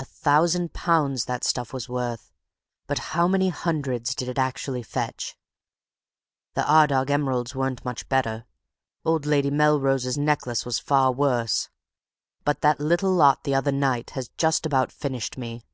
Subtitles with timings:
[0.00, 2.32] A thousand pounds that stuff was worth;
[2.86, 5.36] but how many hundreds did it actually fetch.
[6.54, 8.46] The Ardagh emeralds weren't much better;
[9.04, 11.68] old Lady Melrose's necklace was far worse;
[12.46, 14.30] but that little lot the other night has
[14.64, 15.66] about finished me.